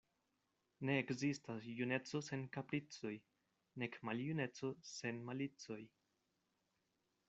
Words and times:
Ne 0.89 0.95
ekzistas 1.01 1.67
juneco 1.81 2.21
sen 2.29 2.47
kapricoj, 2.57 3.13
nek 3.83 4.01
maljuneco 4.11 4.75
sen 4.97 5.25
malicoj. 5.31 5.83